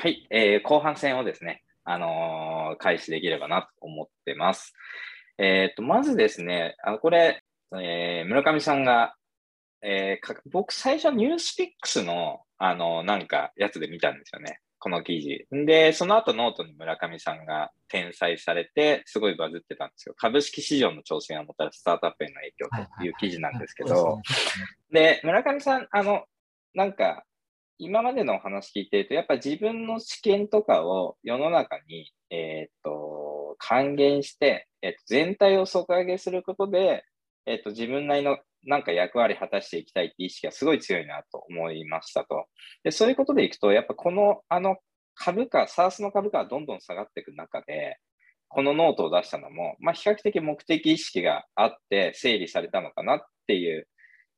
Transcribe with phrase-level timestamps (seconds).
[0.00, 4.72] はい、えー、後半戦をですね、あのー、開始できればなと思ってます。
[5.36, 7.42] えっ、と、まずですね、あのこれ、
[7.78, 9.14] えー、村上さんが、
[9.82, 14.60] えー、僕最初 NewsPicks の、あのなんかやつで見たんですよね。
[14.78, 15.46] この記事。
[15.66, 20.14] で、その後ノートに村上さんが転載されて、すごいバズってたんですよ。
[20.16, 24.18] 株式市場の挑戦をもたらすスタートアップへの影響という記事なんですけど、
[24.90, 26.24] で、村上さん、あの、
[26.72, 27.26] なんか、
[27.80, 37.04] 今までのお話聞いてると、やっぱ自分の知見とかを世の中に、えっ、と、還元して、えっ、と、全体を底上げすることで、
[37.46, 42.46] えっ、と、自分なりのなんか役割果たしていきたいって意識がすごい強いなと思いましたと。
[42.84, 44.76] で、そういうことでいくと、やっぱこの、あの、
[45.14, 47.98] 株価、サースの株価がどんどん下がっていく中で、
[48.48, 53.86] このノートを出したのも、まあ、比較的目的意識があって整理されたのかなっていう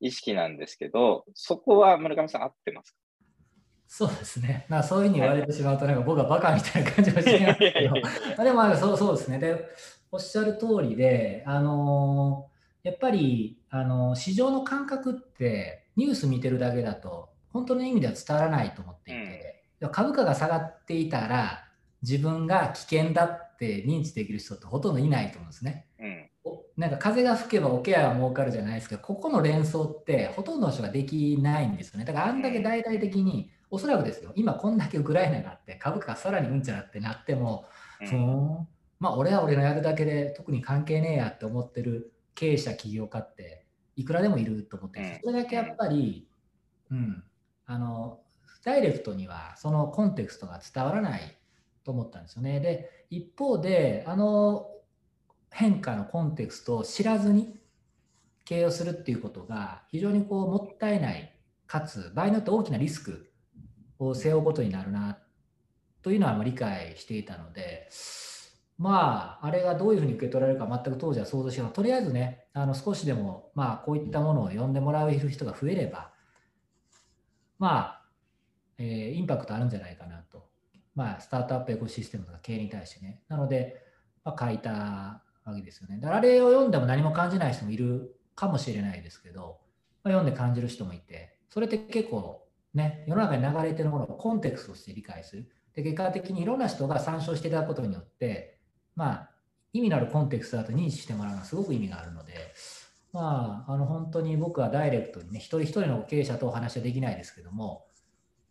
[0.01, 3.02] 意識なんですけど、そこは村上さん合ってますか？
[3.95, 4.65] そうですね。
[4.71, 7.91] まあ、そういうふうに言われてしまうと、なんか僕はバカみたいな感じもしますけ
[8.39, 9.39] ど、でもそうそうですね。
[9.39, 9.69] で、
[10.11, 21.67] おっしゃる通りで、あのー、やっぱり、あのー、市場の感覚ってニュース見てるだけだと、本当の意味では伝わらないと思っていて、うん、株価が下がっていたら、
[22.01, 25.87] 自分が危険だって認知できる人ってほとんどいないと思うんですね。
[26.01, 26.31] うん、
[26.79, 32.07] なんか風が吹けばおケアは儲かるじゃないですか、ここの連想ってほとんどの人ができないんですよね。
[32.07, 37.65] だからあんだけ大々的におそらくですよ、今こんだけウクライナがあって、株価がさらにうんちゃらってなっても、
[38.03, 38.69] うん、その
[39.01, 46.29] まあ、俺は俺のやるだけで特に関係ねえやって思ってる経営者、起業家っていくらでもいると思って、それだけやっぱり、
[46.91, 47.25] うん、
[47.67, 48.21] あの、
[48.63, 51.37] ダイレクトにはそのコンテクストが伝わらない
[51.83, 52.61] と思ったんですよね。
[52.61, 54.69] で、一方で、あの
[55.51, 57.59] 変化のコンテクストを知らずに
[58.45, 61.35] 経営をするっていうことが非常にこうもったいない、
[61.67, 63.32] かつ場合によって大きなリスク
[64.09, 65.19] を背負うことになるな
[66.03, 67.89] というのは理解していたので、
[68.79, 76.11] まあ、あれがどういうふうに受け取られるか全く当時は想像してとりあえずね、あの少しでも、まあ、こういったものを読んでもらう人が増えれば、
[77.59, 78.03] まあ、
[78.79, 80.49] えー、インパクトあるんじゃないかなと。
[80.95, 83.23] まあ、スタートアップエコシステムとか経営に対してね。
[83.29, 83.83] なので、
[84.25, 84.71] まあ、書いた
[85.45, 85.99] わけですよね。
[85.99, 89.61] だからあれを読んでも何も感じない人もいるかもしれないですけど、
[90.03, 92.42] まあ、読んで感じる人もいて、それって結構
[92.75, 95.49] ね、世の中に流れてるものをコンテクストとして理解する。
[95.75, 98.59] で、結果的にいろんな人が参照していただくことによって、
[98.95, 99.31] まあ、
[99.73, 102.35] 意味のあるコンテクストだと認知してもらうのはすごく意味があるので、
[103.13, 107.87] まあ、あの本当に僕はダイレクトにね、一人一人の経営者とお話はできないですけども、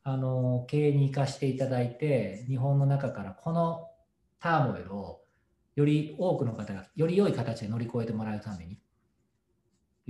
[0.04, 3.88] あの経営に生かしていただいて、日本の中からこの
[4.40, 5.22] ターモエルを
[5.76, 8.80] より多くの方がより良い形で乗り越えてもらうために、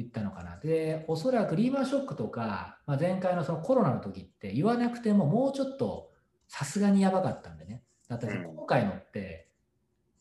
[0.01, 0.57] 言ったのかな。
[0.57, 6.11] で、おそらくリーマンショックとか、まあ、前回のそのコロナの時って言わなくてももうちょっと
[6.47, 7.83] さすがにやばかったんでね。
[8.07, 9.47] だって今回のって、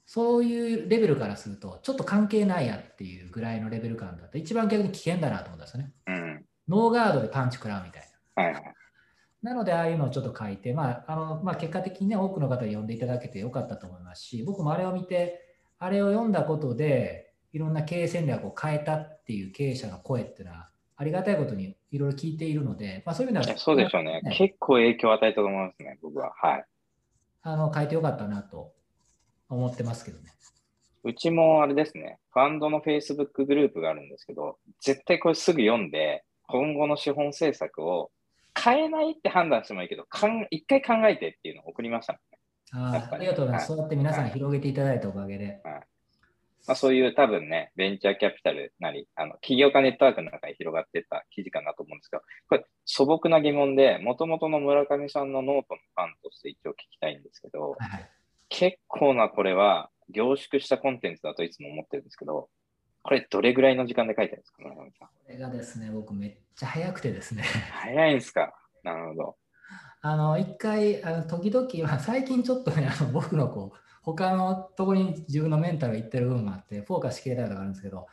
[0.06, 4.38] そういうレベルからすると、ちょっと関係ないやっていうぐらいのレベル感だった。
[4.38, 5.92] 一番逆に危険だなと思ったんですよね。
[6.06, 8.02] うん、ノーガードでパンチ食らうみたい
[8.36, 8.42] な。
[8.44, 8.80] はい
[9.42, 15.40] なので、ああいうのをちょっと書いて、まああのまあ、結果的にね、多くの方に読んでいただけてよかったと思いますし、僕もあれを見て、
[15.78, 26.32] あれを読んだことで、いろんな経営戦略を変えたっていう経営者の声っていうのは、ありがたいことにいろいろ聞いているので、まあ、そういう意味では、そうでしょうね、ね、結構影響を与えたと思いますね、僕は。
[26.36, 26.64] はい。
[27.42, 28.72] あの、変えてよかったなと
[29.48, 30.30] 思ってますけどね。
[31.02, 38.10] うちもあれですね、ファンドの Facebook グループがあるんですけど、絶対これすぐ読んで、今後の資本政策を
[38.62, 42.18] 変えないって判断してもいいけど、かん一回考えてっていうのを送りましたね。
[42.72, 45.60] あありがとうございます、はい、そうやって皆さん広げていただいたおかげで。
[45.64, 45.82] はい
[46.66, 58.10] まあ、そういう多分ね、ベンチャーキャピタルなり、あの、起業家ネットワークの中に広がってた記事かなと思うんですが、これ素朴な疑問で、もともとの村上さんのノートのファンとして一応聞きたいんですけど、はい、
[58.48, 62.48] 結構なこれは凝縮したコンテンツだといつも思ってるんですけど、
[63.02, 65.08] これどれぐらいの時間で書いてるんですか、村上さん？
[65.08, 67.42] これがですね、僕めっちゃ早くてですね。
[67.42, 68.54] 早いんですか？
[68.82, 69.36] なるほど。
[70.02, 78.06] あの、一回、あの時々、最近ちょっとね、あの僕のこう、他のところに自分のメンタルがいってる部分があって、フォーカスしきれないとかあるんですけど、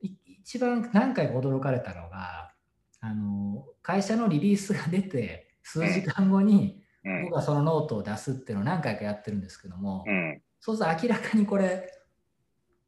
[0.00, 2.52] 一番何回か驚かれたのが、
[3.00, 6.82] あの会社のリリースが出て、数時間後に
[7.24, 11.90] 僕はそのノートを出すっていうのを何回かやってるんですけども、うん、そうすると明らかにこれ、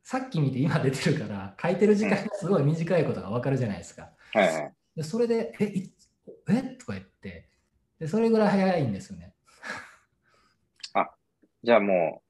[0.03, 4.13] さっき見て今出てるから、書いてる時間がすごい短いことが分かるじゃないですか。
[4.95, 5.91] でそれで、え、
[6.49, 6.63] え？
[6.79, 7.49] とか言って、
[7.99, 9.35] でそれぐらい早いんですよね。
[10.95, 11.11] あ、
[11.63, 12.26] じゃあもう、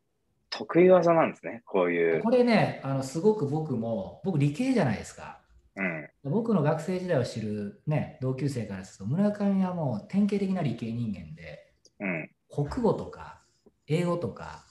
[0.51, 2.23] 得意技なんですね、こういう。
[2.23, 5.41] これね、あのすごく僕も、僕理系じゃないですか。
[5.77, 13.43] うん、僕の学生時代を知る、ね、同級生からすると、村上はもう典型的な理系人間で、うん、国語とか
[13.87, 14.65] 英語とか、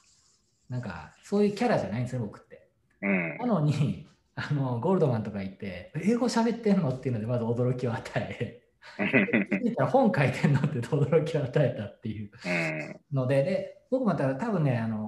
[0.68, 2.69] なんかそういうキャラじゃないんですよ、僕って。
[3.01, 8.62] うんなのに、あのゴールドマンとか行って、英語喋ってんのっていうので、まず驚きを与え、
[9.92, 15.04] 本書いてんのって驚きを与えたっていううんので、で僕また多分ね、あの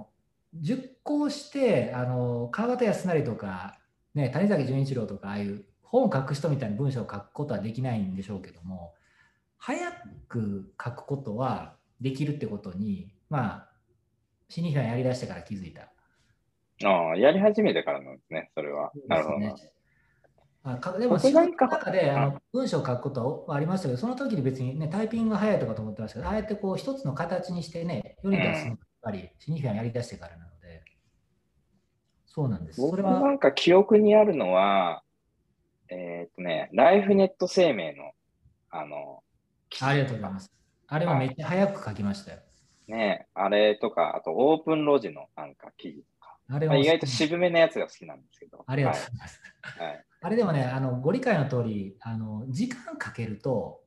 [0.62, 3.78] 熟考して、あの川端康成とか、
[4.14, 8.94] ね、谷崎潤一郎とか、ああいう本を書く人みたいな文章を書くことはできないんでしょうけども、
[9.58, 9.92] 早
[10.28, 13.70] く書くことはできるってことに、まあ、
[14.50, 15.92] 死にひはやりだしてから気づいた。
[16.88, 18.92] ああ、やり始めてからなんですね、それは。
[19.08, 19.56] なるほどな。
[20.64, 30.84] あかでも、僕仕事のなんか中であうの文章を書くことはありましたけど、その時に別に、ね、タイピングが早いとかと思ってましたけど、ああやってこう一つの形にしてね、世に出すのぱりシニフィアンやりだしてからなので、
[32.26, 32.82] そうなんです。
[32.82, 35.04] そ僕れは、なんか記憶にあるのは、
[35.90, 38.12] えーっとね、ライフネット生命の、
[38.70, 39.24] あの、
[39.82, 40.52] ありがとうございます。
[40.88, 42.40] あれはめっちゃ早く書きましたよ。
[42.88, 48.64] ね、あれとか、あとオープンロジのなんか記事とか、まあ、あれは意外と渋めのやつが好きなんですけど。
[48.66, 49.42] ありがとうございます。
[49.80, 49.88] はい。
[49.88, 53.84] はい あれでもね、あのご理解の通り、あの時間かけると、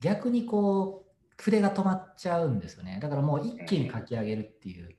[0.00, 1.07] 逆にこう、
[1.40, 2.98] 筆が止まっちゃうんですよね。
[3.00, 4.96] だからもう一気に書き上げるっていう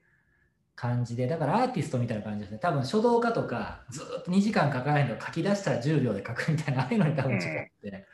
[0.76, 2.60] 感じで、だからアーティストみたいな感じですね。
[2.60, 8.06] 多分書道家とか、ずっと2時間書かないの書き出したら10秒で書くみたいな、ああいうのに多分近くて。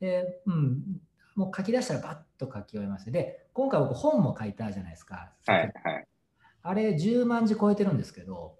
[0.00, 0.82] で、うん、
[1.36, 3.12] もう書き出したらバッと書き終えます。
[3.12, 5.32] で、今回僕本も書いたじゃないですか。
[5.46, 6.06] はい、はい。
[6.62, 8.59] あれ10万字超えてるんですけど、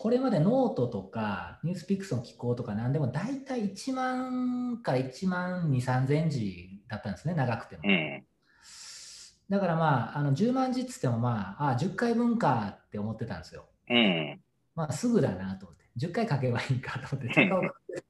[0.00, 7.82] これまでノートとか NewsPicks の寄稿とか何でも大体1万から1万2、3000字だったんですね、長くても。
[7.84, 8.24] うん。
[9.50, 13.66] だからまあ、あの10万字っつってもまあ、あ10回分かって思ってたんですよ。
[13.90, 14.40] うん。
[14.76, 15.84] まあ、すぐだなと思って。
[15.98, 18.04] 10回書けばいいかと思って。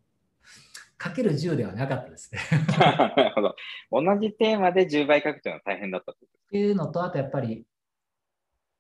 [1.02, 2.40] 書ける10ではなかったですね。
[2.78, 3.56] なるほど。
[3.90, 7.64] 同じテーマで10倍書くというのは大変だったってこっていうのと、あとやっぱり、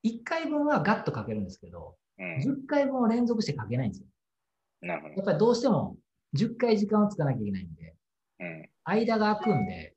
[0.04, 2.24] 1回分はガッと書けるんですけど、と。
[2.24, 4.06] う10回分を連続して書けないんですよ。
[4.82, 4.88] ん。
[4.88, 5.96] なるほやっぱりどうしても
[6.36, 7.94] 10回時間をつかなきゃいけないんで、
[8.38, 8.46] ど。
[8.46, 8.68] うん。
[8.84, 9.94] 間が空くんで、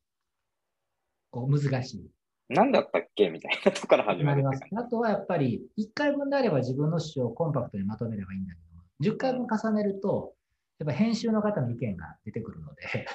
[1.32, 2.12] こう難しい。
[2.50, 4.62] 何だったっけみたいなとこから始まなります。
[4.76, 8.60] あとはやっぱり、1回分であれば自分の主張をコンパクトにまとめればいいんだけ
[9.06, 10.34] ど、10回分重ねると、
[10.80, 13.06] やっぱ編集の方の意見が出てくるので、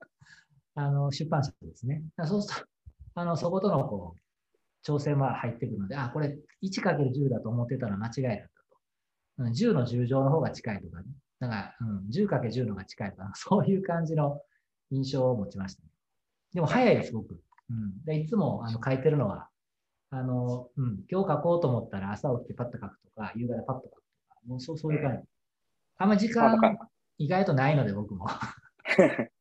[0.74, 2.02] あの出版社ですね。
[2.24, 2.68] そうすると、
[3.14, 4.20] あのそことのこう
[4.82, 8.50] 調整は入ってくるので、あ、これ 1×10 だと思ってたら間違いだったと。
[9.38, 11.06] うん10の10乗の方が近いとかね。
[11.40, 14.40] だから、うん、10×10 の方が近いとか、 そういう感じの
[14.90, 15.88] 印象を持ちましたね。
[16.54, 17.40] でも早いです、僕。
[17.70, 19.48] うん、でいつもあの書いてるのは、
[20.10, 25.28] あの、うん、今日書こうと思ったら朝起きてパッと書くとか、夕方パッと書くとか、もうそうそういう感じ。
[25.98, 26.58] あんま時間
[27.18, 28.26] 意外とないので、僕も。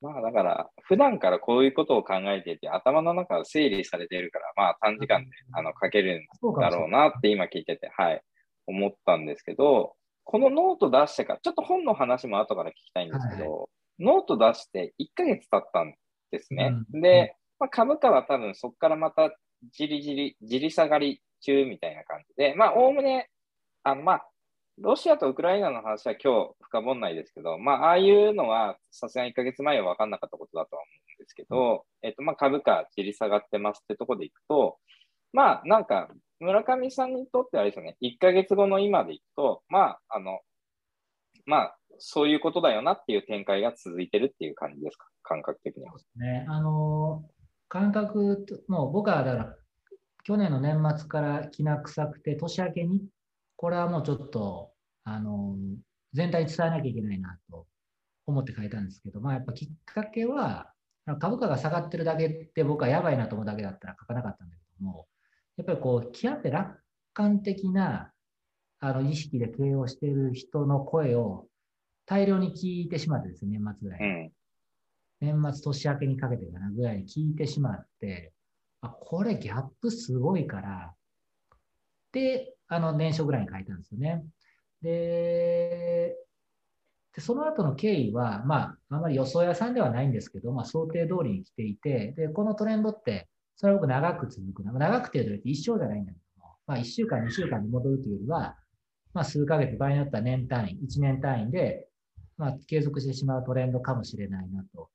[0.00, 6.26] まあだから、普段からこういうことを考えていて、頭の中が整理されているから、まあ短時間であの書けるん。
[6.60, 8.22] だろうないって今聞いてて、はい、
[8.66, 9.94] 思ったんですけど、
[10.24, 13.68] このノート出してから、ちょっと本の話も後から聞きたいんですけど、
[13.98, 15.94] ノート出して1ヶ月経ったん
[16.30, 16.72] ですね。
[16.92, 19.30] うんで、まあ、株価は多分そこからまた
[19.72, 23.30] じりじり、じり下がり中みたいな感じで、まあ、おおむね、
[23.82, 24.26] あの、まあ、
[24.78, 30.88] ロシアとウクライナの話は今日深掘んないですけど、まあ、ああいうのはさすがに1ヶ月前は分かんなかったことだとは思
[31.18, 34.78] うんですけど、えっと、まあ、株価じり下がってますってところでいくと、
[35.32, 36.08] まあ、なんか、
[36.40, 40.40] 村上さんにとってはあれですよね、1ヶ月後の今でいくと、まあ、あの、
[41.46, 45.92] まあ、そういうことだよなっていう展開が続いてるっていう感じですか、感覚的には。
[46.16, 47.24] ね、あの、
[47.68, 49.56] 感覚と、もう僕はだから、
[50.24, 53.02] 去年の年末からきな臭くて、年明けに、
[53.56, 54.72] これはもうちょっと、
[55.04, 55.56] あの、
[56.12, 57.66] 全体に伝えなきゃいけないなと
[58.26, 60.72] 思って書いたんですけど、まあやっぱきっかけは、
[61.18, 65.06] 株価が下がってるだけって僕はやばいなと思うだけだったら書かなかったんだけども、
[65.56, 66.78] やっぱりこう、極めて楽
[67.12, 68.10] 観的な
[68.80, 71.46] あの意識で経営をしている人の声を
[72.06, 74.06] 大量に聞いてしまってですね、年末ぐらいに。
[74.06, 74.32] うん。
[75.20, 78.32] 年末年明けにかけてかなぐらいに聞いてしまって、
[78.82, 80.94] あ、これギャップすごいから、
[82.12, 84.24] で、あの、年初ぐらいに書いたんですよね。
[84.82, 86.16] で、
[87.14, 94.72] でその後の経緯は、まあ、あまり予想屋さんではないんですけど、まあ、想定通りに来ていて、で、このトレンドって、それは僕長く続くな。
[94.72, 98.56] 長くて言うと一生じゃないんだけども、まあ、1週間、2週間に戻るというよりは、
[99.12, 101.86] まあ、数ヶ月、場合によっては年単位、1年単位で、
[102.36, 104.90] まあ、継続してしまうトレンドかもしれないなと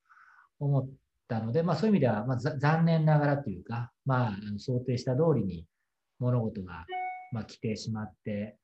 [0.59, 0.89] 思っ
[1.29, 5.65] たので、まあ、そういう意味では、まあ、残念ながらというか、まあ、想定した通りに
[6.19, 6.85] 物事が、
[7.31, 8.57] まあ、来てしまって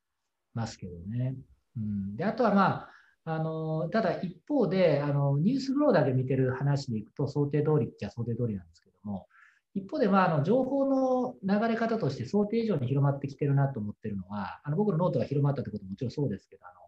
[0.54, 1.36] ますけどね。
[1.78, 2.88] うん、であとは、ま
[3.26, 9.28] あ、あのただ一方であの、ニュースフローだけ見てる話でいくと、想定通りっちゃ想定通りなんですけども、
[9.74, 16.86] 一方で、まあ、あの情報の流れ方として想定以上に広まってきてるなと思ってるのは、あの僕のノートが広まったってことももちろんそうですけど、あの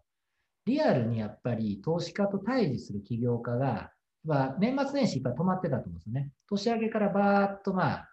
[0.64, 3.90] リアルにやっぱり投資家と対峙する起業家が、
[4.24, 6.30] まあ、年末年始いっぱい止まってたと思うんですよね。
[6.48, 8.07] 年明けからバーっと、まあ、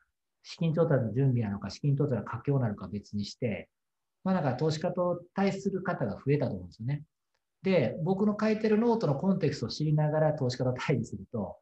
[0.48, 3.68] 資金調達の準備なのか、資金調達の佳境なのか別にして、
[4.24, 7.02] まあ、なんか投資家と対する方が増えたと思うんですよね。
[7.64, 11.58] で、僕の書いてるノートのコンテクストを知りながら投資家と対峙すると、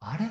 [0.00, 0.26] あれ？
[0.26, 0.28] っ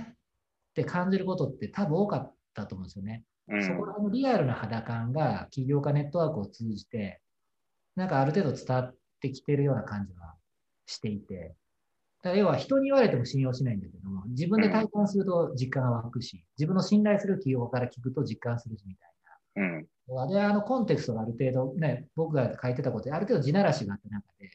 [0.75, 3.23] て感じることって多分多かったと思うんですよね。
[3.47, 7.21] うん、そこらのリアルな肌感が起業家ネットワークを通じて、
[7.95, 10.35] なんかある程度伝わってきてるような感じは
[10.87, 11.55] していて、
[12.33, 19.09] 要は人に言われても信用しないんだけども、自分で体感すると実感が湧くし、自分の信頼する起業家から聞くと実感するしみたい
[19.55, 19.85] な。
[20.15, 24.51] うん、で、あのコンテクストがある程度ね、僕が書いてたことで、ある程度地ならしがあった中で、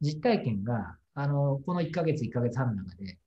[0.00, 3.18] 実体験が、あの、この1ヶ月、1ヶ月半の中で、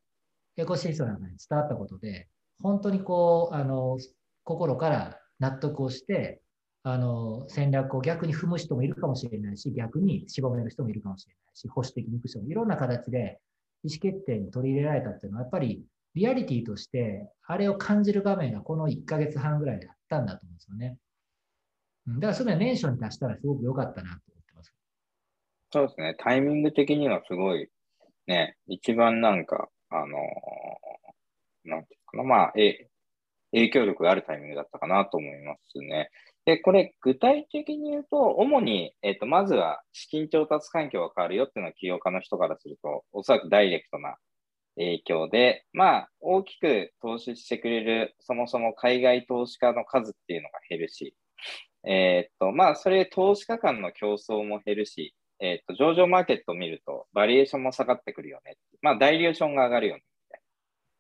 [0.58, 2.28] エコシステムの中に伝わったことで、
[2.62, 3.98] 本当にこう、あの、
[4.44, 6.42] 心から納得をして、
[6.84, 13.40] あの、戦略を逆に踏む人もいるかもしれないし、逆に絞める人もいるかもしれないし、保守的に行く人もいろんな形で
[13.84, 15.84] 意思決定に取り入れられたっていうのは、やっぱり
[16.16, 20.98] リアリティとして、あれを感じる場面がこの1ヶ月半ぐらいであったんだと思うんですよね。
[22.08, 24.74] だからそういうのは年初に達したらすごく良かったなと思ってます。
[25.72, 26.16] そうですね。
[26.18, 27.70] タイミング的にはすごい、
[28.28, 32.90] ね、一番なんか、あのー、なんていうかな、まあ、え、
[33.52, 36.10] 影響力があるタイミングだったかなと思いますね。
[36.46, 44.18] で、これ、具体的に言うと、主に、えっ、ー、と、まずは資金調達環境が変わるよっていうのは起業家の人からすると、おそらくダイレクトな
[44.76, 51.16] 影響で、まあ、大きく投資してくれる、そもそも海外投資家の数っていうのが減るし、
[51.86, 58.58] えっ、ー、と、まあ、それ投資家間の競争も減るし、えっ、ー、と、上場マーケットを見ると、バリエーションも下がってくるよね。
[58.82, 60.04] まあ、ダイリューションが上がるよね。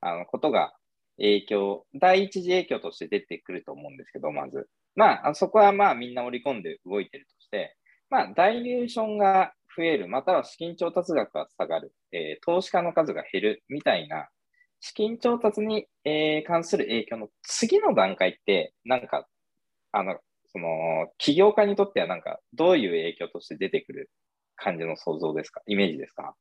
[0.02, 0.74] あの、ことが
[1.18, 4.70] 影響、第一次影響として出てくると思うんですけど、まず。
[4.96, 7.76] まあ、そこはまあみんな織り込んで動いてるとして、
[8.10, 14.28] まあ、ダイリューションが増える、または資金調達額が下がる、えー、投資家の数が減るみたいな、
[14.82, 19.26] 資金調達に、えー、関する影響の次の段階って、なんか、
[19.92, 20.20] あの、
[20.52, 24.12] その、起業家にとってはなんか、どういう影響として出てくる
[24.56, 25.62] 感じの想像ですか？
[25.66, 26.36] イメージですか？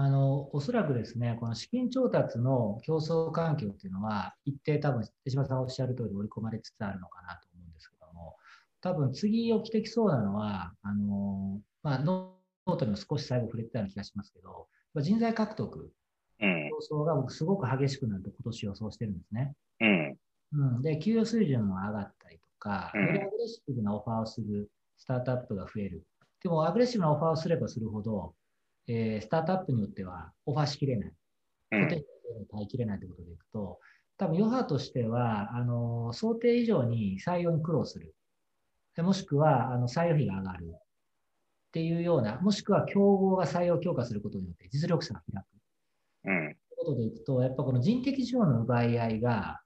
[0.00, 8.36] あの、おそらくですね、この資金調達の競争環境っていうのは、一定多分、手島さんおっしゃる通り織り込まれつつあるのかなと思うんですけども、
[8.80, 14.68] 多分次起きてきそうなのは、あの、まあ、ノートにも少し最後触れてたような気がしますけど、
[15.00, 15.90] 人材獲得、
[16.38, 19.52] 競争が僕すごく激しくなると今年予想してるんですね。
[19.80, 20.16] うん。
[20.52, 26.06] うん、で、給与水準も上がったりとか、よりアグレッシブなオファーをするスタートアップが増える。
[26.40, 28.36] でも、アグレッシブなオファーをすればするほど、
[28.88, 31.12] えー、スタートアップによってはオファーしきれない。
[31.70, 31.98] ポテンシャ
[32.40, 33.78] ル耐えきれないということでいくと、
[34.16, 38.14] 多分余波としては、あの、想定以上に採用に苦労する。
[38.96, 40.74] もしくは、あの、採用費が上がる。
[40.74, 45.46] っていうような、もしくは競合が採用強化することによって実力差が開く。
[46.24, 46.44] うん。
[46.44, 49.60] ということでいくと、やっぱこの人的資本の奪い合いが、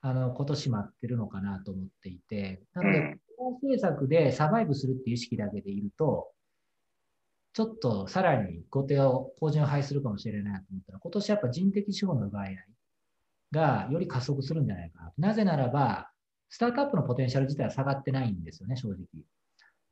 [0.00, 3.18] あの、今年待ってるのかなと思っていて、なので、
[3.60, 6.30] 政策でサバイブするっていう意識だけでいると、
[7.52, 12.56] ちょっとさらに後手を、後陣を廃するかもしれないと思ったら、今年やっぱ人的資本の奪い合い
[13.52, 15.28] がより加速するんじゃないかな。
[15.28, 16.10] なぜならば、
[16.48, 18.98] スタートアップのポテンシャル自体は下がってないんですよね、正直。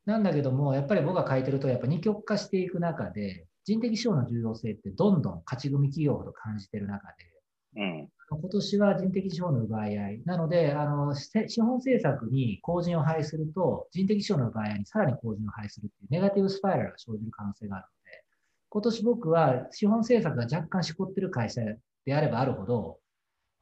[0.05, 7.38] なんだけども、やっぱり僕が書いてると、やっぱ二極化していく中で、人的資本の重要性ってどんどん勝ち組企業ほど感じてる中で、
[7.75, 10.21] うん、今年は人的資本の奪い合い。
[10.25, 18.23] なので、あの、資本政策に後陣を配すると、人的資本の奪い合いにさらに後陣を配するっていうネガティブスパイラルが生じる可能性があるので、
[18.69, 21.61] 今年僕は資本政策が若干しこってる会社
[22.05, 22.99] であればあるほど、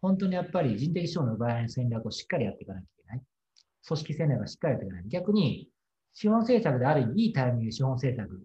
[0.01, 3.21] 本当にやっぱり人的資本の奪い合いの戦略をしっかりやっていかなきゃいけない。
[3.87, 5.03] 組織戦略がしっかりやっていかない。
[5.07, 5.69] 逆に、
[6.13, 8.43] 資本政策である意味いいタイミングで資本政策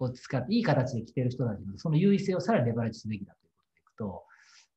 [0.00, 4.24] を使って、いい形で来てる人たちのその優位性をさらにレバレッジすべきだということでいくと、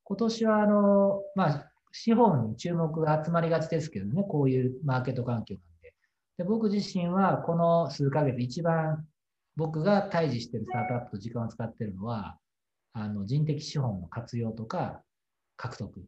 [0.06, 5.94] 今年はあの、まあ、資本に注目が集まりがちですけどね、こういうマーケット環境なんで。
[6.38, 9.06] で僕自身はこの数ヶ月一番
[9.56, 12.38] 僕が対峙しているスタートアップと時間を使っているのは、
[12.94, 15.02] あの人的資本の活用とか
[15.58, 16.04] 獲得っ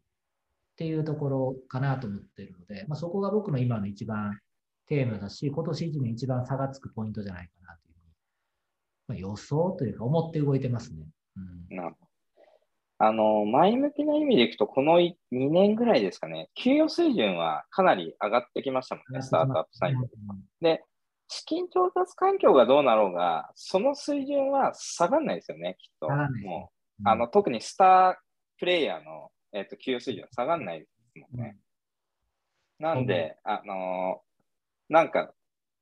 [0.78, 4.40] ていうところかなと思っているので、まあ、そこが僕の今の一番
[4.88, 8.14] テーマだし、今年1年一番差がつくポイントじゃないかなというふうに、
[9.08, 11.08] まあ、予想というか思って動いてますね。
[11.36, 12.07] うん、なるほど。
[13.00, 20.00] あの、前向きな意味でいくと、この2年ぐらいですかね、給与水準はかなり上がってきましたもんね、スタートアップサイド
[20.62, 20.84] で。
[21.30, 26.10] 資金調達環境がどうなろうが、その水準は下がらないですよね、きっと。
[26.10, 28.16] もう、あの、特にスター
[28.58, 31.58] プレイヤーの、えっ、ー、と、給与水準は下がらないですもんね。
[32.80, 35.34] なんで、あのー、なんか、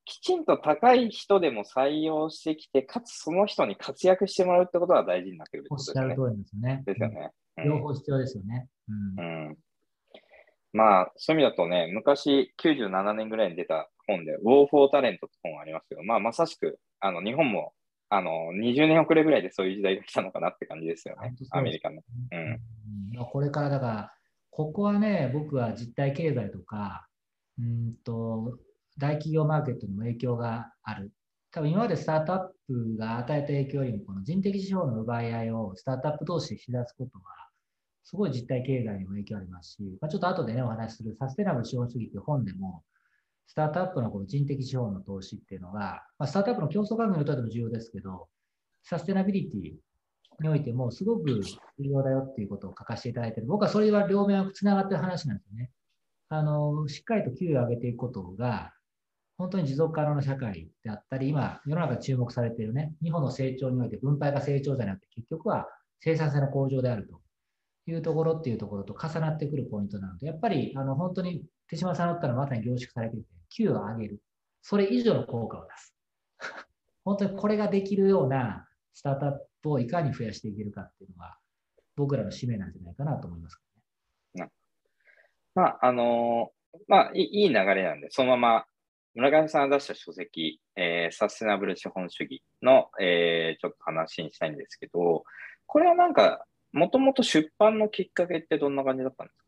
[0.05, 6.03] きちんと高い人でも採用してきて、かつその人に活躍してもらうってことが大事になってくるってことですね。
[6.03, 6.83] おっしゃる通りですね。
[6.85, 7.31] ですよね。
[7.65, 8.67] 両方必要ですよね。
[9.17, 9.57] うん、うん
[10.75, 17.71] まあ、そういう意味だとね、昔97年ぐらいに出た本で、ウォー・フォー・タレントって本がありますけど、まあ、まさしく、あの、日本も、
[18.09, 22.01] あの、20年遅れぐらいでそういう時代が来たのかなって感じですよね、アメリカの。
[22.31, 22.61] うん。
[23.17, 24.13] うん、これからだから、
[24.51, 27.07] ここはね、僕は実体経済とか、
[27.57, 28.59] うんと、
[28.97, 31.11] 大企業マーケットにも影響がある。
[31.51, 37.23] 多分今までスタートアップが与えた影響よりも、この人的資本の奪い合いをスタートアップ同士でしだすことは、
[38.03, 42.83] すごい実体経済にも影響ありますし、まあ、ちょっと後でね、お話しするサステナブル資本主義という本でも、
[43.47, 48.27] スタートアップのこの人的資本の投資っていうのが、まあ、スタートアップの競争環境にとっても重要ですけど、
[48.83, 53.47] サステナビリティにおいてもすごく重要だよっていうことを書かせていただいてる。
[53.47, 55.71] 僕はそれは両面つながってる話なんですよね。
[56.29, 58.74] あの、しっかりと給与を上げていくことが、
[59.37, 65.67] 本当に持続可能な社会であったり、今、世の中注目されているね、日本の成長において分配が成長じゃなくて、結局は
[65.99, 67.21] 生産性の向上であると
[67.91, 74.21] いうところっていうところと重なってくるポイントなので、やっぱりあの本当に手島さんだったらまさに凝縮されていて、給を上げる。
[74.61, 75.95] それ以上の効果を出す。
[77.03, 81.37] 本当にこれができるようなスタートアップをいかに増やしていけるかっていうのが、
[81.95, 83.61] 僕らの使命なんじゃないかなと思います、
[84.33, 84.49] ね。
[85.53, 88.65] まあ、あのー、まあい、いい流れなんで、そのまま
[89.15, 95.23] 村上さんが出した書籍、えー、サステナブル資本主義の、えー、ちょっと話にしたいんですけど、
[95.65, 99.45] これはなんかもともと出版のきっかけってどんな感じだったんですか？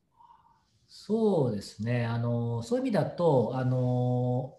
[0.87, 4.55] そうですね、あのそういう意味だと、あの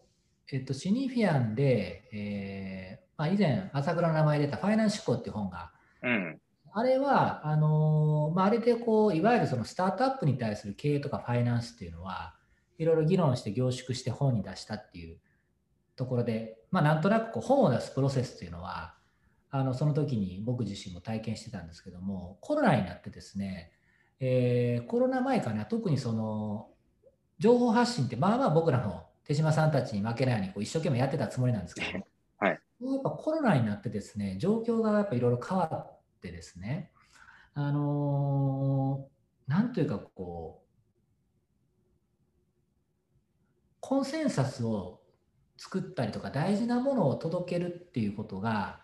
[0.53, 5.73] えっと、シニフィアンで、えーまあ、以前、朝倉の名前出たファイナンシコっていう本が、
[6.03, 6.39] うん、
[6.73, 12.35] あれは、あのまあ、あれでこう、いわゆるそのスタートアップに対する経営とかファイナンスっていうのは、
[12.79, 15.19] いろいろ議論して凝縮して本に出したっていう
[15.97, 18.95] ところで、まあ、なんとなくこう本を出すプロセスっていうのは、
[19.51, 23.73] あのその時に僕自身も体験してたんですけどもコロナになってですね、
[24.21, 26.69] えー、コロナ前かな特にその
[27.39, 31.87] 情報発信ってまあまあ僕らの手島さんたちに負けないようにこう一生懸命やってたつもりなんですけど、
[32.39, 32.57] はい、や
[32.99, 36.91] っぱコロナになってですね状況がやっぱいろいろ変わってですね
[37.55, 40.58] あのー、なんというかこう
[43.89, 45.01] コンセンサスを
[45.57, 48.81] 作ったりとか大事なものを届けるっていうことが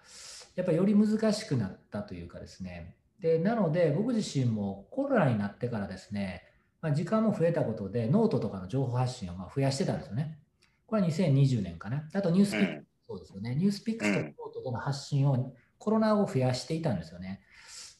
[0.56, 2.96] やっぱりより難しくなったというかですね。
[3.20, 6.44] でなので僕自身もコロナになってからですね、
[6.80, 10.38] まあ、時間も増えたことでノートとかの情報発信をま増やしてたんですよね。
[10.86, 12.08] これは2020年かな。
[12.14, 13.54] あと NewsPicks そうですよね。
[13.56, 17.42] NewsPicks とノートとの発信をコロナ後増やしていたんですよね。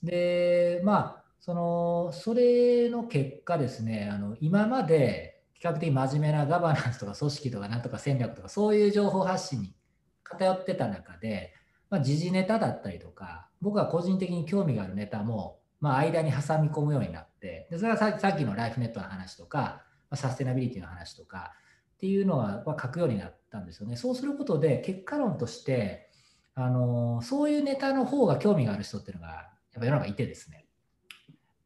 [0.02, 5.33] で、まあ、そのそれの結果ですね、あの今まで比
[5.66, 9.74] 較的真面目なガバナンスとか組織とかなんとか戦略とかそういう情報発信に
[10.22, 11.54] 偏ってた中で、
[11.90, 21.52] まあ、時事ネタだったりとか、僕は個人的に興味があるネタも、まあ、間に挟み込むようになって、でそれはさっきのライフネットの話とか、まあ、サステナビリティの話とか
[21.94, 23.96] っていうのは書くようになったんですよね。
[23.96, 26.10] そうすることで、結果論として、
[26.56, 29.40] あのそういうネタの方が興味がある人っていうのが、や
[29.78, 30.66] っぱ世の中いてですね。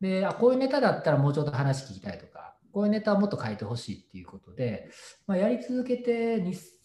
[0.00, 2.26] であ、こういうネタだったらもうちょっと話聞きたいと、
[2.78, 4.88] こういうネタをもっと書いてほしいっていうことで、
[5.26, 6.36] まあ、やり続けて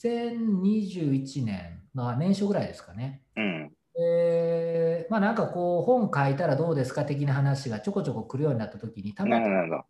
[0.02, 3.22] 2021年、まあ、年初ぐらいですかね。
[3.38, 9.86] うん、えー、まあなんかこう本書いたらどうですか的な話がちょこちょこ来るようになった時にたまたま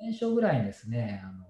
[0.00, 1.44] 年初ぐらいにですねあの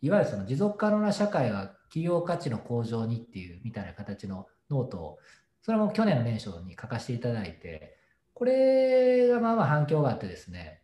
[0.00, 5.18] いわゆるその持続可能な社会は企業価値の向上にっていうみたいな形のノートを
[5.60, 7.98] それも去年の年初に書かせていただいて
[8.32, 10.80] これがまあまあ反響があってですね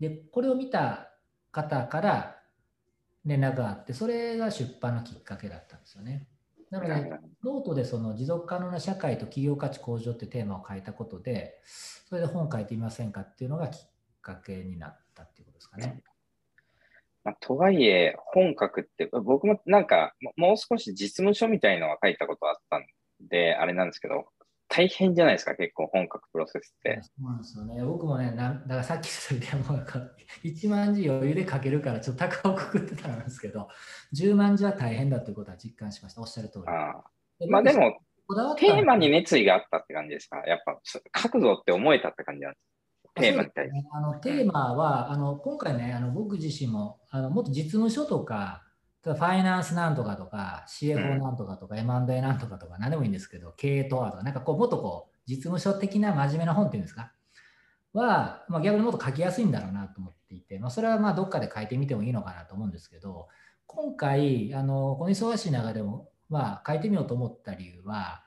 [0.00, 1.10] で、これを見た
[1.52, 2.36] 方から
[3.24, 6.26] 連絡があって、それが出版のきっかけだったんですよね。
[6.70, 7.10] なので、
[7.44, 13.88] ノートでその持続可能な社会と企業価値向上ってテーマを書いたことで、それで本を書いてみませんかっていうのがきっ
[14.20, 16.02] かけになったっていうことですかね。
[17.24, 22.86] まあ、とはいえ、本書くって、僕もなんか、もう少し実務書みたいのは書いたことあったん
[23.20, 24.28] で、あれなんですけど、
[24.68, 27.00] 大変じゃないですか、結構本格プロセスって。
[27.02, 27.84] そうなんですよね。
[27.84, 29.72] 僕もね、なだからさっき言ったよう
[30.44, 33.68] に、1万字余裕で書けるから、ちょっと高をくくってたんですけど、
[34.16, 36.20] 10万字は大変だということは実感しました。
[36.20, 36.64] おっしゃる通り。
[36.68, 37.02] あ
[37.48, 37.98] まあでも、
[38.58, 40.38] テーマに熱意があったって感じですか？
[40.46, 40.80] やっぱ
[41.20, 42.66] 書くぞって思えたって感じなんです
[43.14, 43.76] テーマに対して。
[43.76, 48.62] ね、あのテーマは、あの今回ね、あの僕自身もあのもっと実務書とか、
[49.14, 57.12] ファイナンスなんとかとか、CFO なんとかとか、M&A なんとかとか、何でもいいんですけど、経営とはとか、なんかこう、もっとこう、実務書的な真面目な本っていうんですか、
[57.92, 63.28] は、まあ、逆にもっと書きやすいんだろうなと思っていて、まあ、それはまあどっかで書いてみてもいいのかなと思うんですけど、
[63.66, 68.22] 今回、あのこの忙しい中でも、まあ、書いてみようと思った理由は、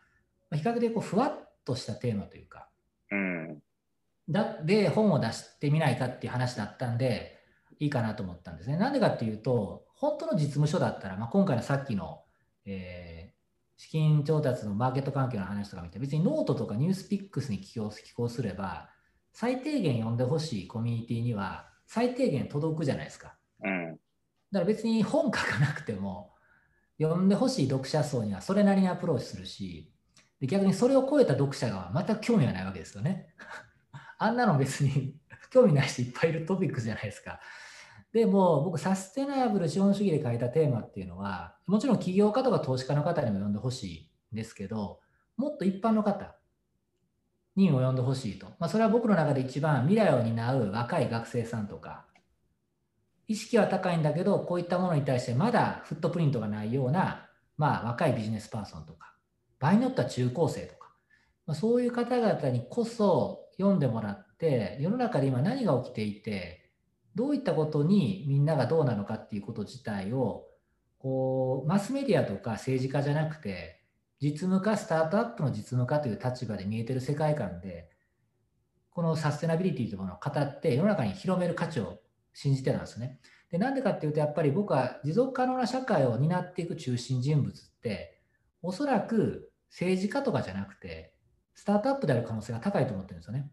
[0.54, 2.70] 比較的こうふわっとしたテーマというか、
[3.12, 3.62] うん、
[4.30, 7.38] だで本を出してみないかっていう話だったんで、
[7.80, 8.78] いいかなと思ったんですね。
[8.78, 12.22] なんでかっていうと、本当の実務書だったら、まあ、今回のさっきの、
[12.66, 17.80] えー、資金調達のマーケット環境の話とか見て、別にノートとか NewsPicks に寄
[18.16, 18.90] 稿すれば、
[19.34, 23.36] 最低限読んでほしいコミュニティには最低限届くじゃないですか。
[23.62, 24.00] うん、だか
[24.60, 26.34] ら別に本書かなくても、
[26.98, 29.92] 読んでほしい読者層にはそれなりにアプローチするし、
[30.40, 33.28] で逆にそれを超えた読者が全く興味がないわけですよね。
[34.18, 35.16] あんなの別に
[35.50, 37.42] 興味ない人いっぱいいるトピックスじゃないですか。
[38.12, 45.00] でも僕、サステナブル資本主義で書いたテーマっていうのは、もちろん起業家とか投資家の方にも読んでほしいんですけど、
[45.38, 46.36] もっと一般の方
[47.56, 48.48] にも読んでほしいと。
[48.60, 52.06] まあ、それは僕の中で一番未来を担う若い学生さんとか、
[53.28, 59.14] 意識は高いんだけど、こういったものに対してまだフットプリントがないような、まあ、若いビジネスパーソンとか、
[59.60, 60.90] 場合によっては中高生とか、
[61.46, 66.59] まあ、そういう方々にこそ読んでもらって、世の中で今何が起きていて、
[67.20, 70.46] どういったことにみんながどうなのかっていうこと自体を、
[71.00, 73.84] こう、マスメディアとか政治家じゃなくて、
[74.22, 77.90] 実務家、スタートアップの実務家という立場で見えてる世界観で、
[78.90, 82.00] このサステナビリティというものを語って世の中に広める価値を
[82.34, 83.20] 信じてたんですね。
[83.52, 88.22] で、なんでかっていうと、やっぱり僕は持続可能な社会を担っていく中心人物って、
[88.62, 91.14] おそらく政治家とかじゃなくて、
[91.54, 93.52] スタートアップである可能性が高いと思ってるんですよね。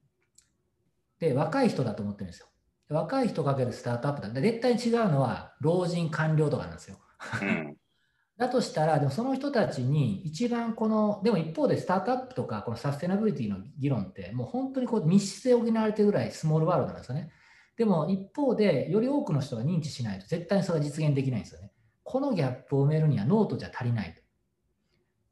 [1.18, 2.46] で、若い人だと思ってるんですよ。
[2.88, 4.40] 若い人かけるスタートアップだ。
[4.40, 6.98] 絶対に違うのは、老人、官僚とかなんですよ。
[8.38, 17.30] だとしたら、でもその人たちに一番この、でも一方でスタートアップとか、このサステナビリティの議論って、もう本当にこう密室で行われてるぐらいスモールワールドなんですよね。
[17.76, 21.72] でも一方で、より多くの人が認知しないと絶対にそれは実現できないんですよね。
[22.04, 24.20] このギャップを埋めるにはノートじゃ足りないと。
[24.20, 24.24] っ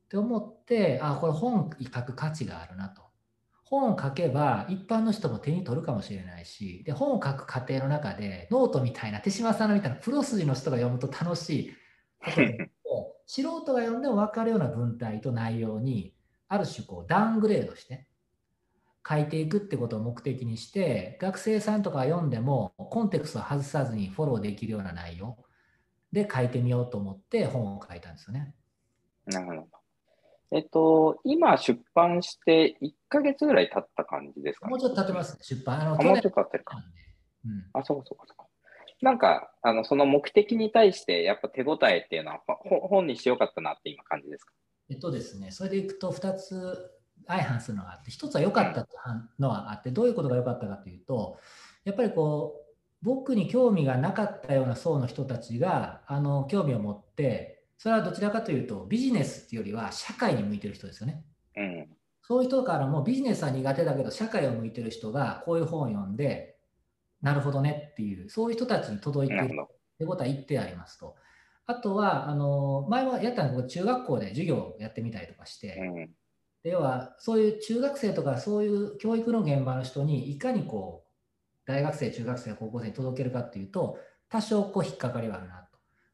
[0.09, 3.04] て思って、あ、これ本書く価値があるなと。
[3.65, 11.73] 本を書けば一般の人も手に取るかもしれないし、で本を書く過程の中でノートみたいな手島さんのみたいなプロ筋の人が読むと楽しい
[13.27, 16.15] 素人が読んでも分かるような文体と内容に
[16.49, 18.07] ある種こうダウングレードして
[19.07, 25.39] 書いていくってことを目的にして学生さんとか読んでもコンテクストを外さずにフォローできるような内容
[26.13, 28.55] で書いてみようと思って本を書いたんですよね。
[29.27, 29.84] なるほど。
[30.55, 35.81] えっと、今出版して1か月ぐらい経った感じですか、ね、もうちょっと経ってます、出版。
[35.81, 36.79] あのもうちょっと経ってるか。
[37.45, 38.47] うん、あ、そうかそうかそうか。
[39.03, 42.41] なんか、あの、その目的に対して、やっぱ手応えっていうのは、
[42.89, 44.55] 本にしてよかったなって今感じですか？
[44.89, 46.91] えっとですね、それでいくと2つ
[47.27, 48.87] 相反するのがあって、1つは良かった
[49.41, 51.39] のはあって、どういうことが良かったかというと、
[51.85, 61.25] やっぱりこう、僕に興味がなかったような層の人たちが、あの、興味を持って、それはどちらかというと、ビジネスっていうよりは社会に向いてる人ですよね。
[61.57, 61.89] うん、
[62.23, 66.57] そういう人からもビジネスは苦手だけど、社会を向いてる人がこういう本を読んで、
[67.21, 69.49] なるほどねっていう、そういう人たちに届いているっ
[69.99, 71.17] てことは言ってありますと。
[71.67, 76.11] あとは、あの前はやったのは中学校で授業をやってみたりとかして、うん、
[76.63, 81.11] で要はそういう中学生とかそういう教育の現場の人にいかにこう
[81.67, 85.64] 大学生、中学生、高校生に届けるかっていうと、多少こう引っかかりはあるなと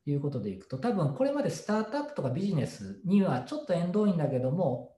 [0.06, 4.92] いうことでいくと、多分これまでスタートアップとかビジネスにはちょっと縁遠いんだけども、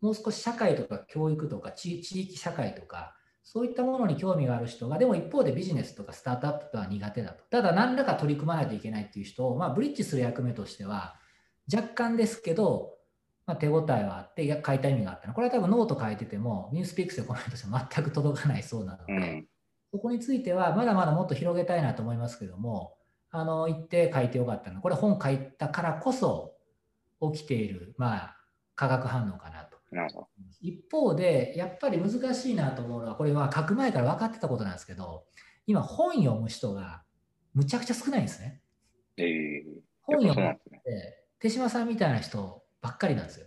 [0.00, 7.44] もう少し社会とか教育とか地域社会とか、そういったものに興味がある人が、でも一方でビジネスとかスタートアップとは苦手だと。
[7.50, 11.16] ただ何らか取り組まないといけないっていう人を、まあ、ブリッジする役目としては、
[11.72, 12.98] 若干ですけど、
[13.46, 15.34] まあ、手応えはあって、書いた意味があったの。
[15.34, 19.48] これは多分ノート書いてても、 NewsPicks でこの人として全く届かないそうなので、うん、
[19.92, 22.97] そこについてはまだまだもっと広げたいなと思いますけども、
[23.30, 24.80] あの、言って書いてよかったの。
[24.80, 26.54] これ本書いたからこそ
[27.32, 28.36] 起きている、まあ、
[28.74, 29.78] 化学反応かなと。
[30.60, 35.24] 一方で、やっぱり難しいなと思うのは、これは書く前から分かってたことなんですけど、
[35.66, 37.02] 今、本読む人が
[37.54, 38.62] むちゃくちゃ少ないんですね。
[39.16, 39.64] えー、
[40.02, 43.46] 本読むって、手島さんみたいな人ばっかりなんですよ。